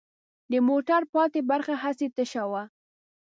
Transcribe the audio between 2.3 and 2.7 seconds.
وه.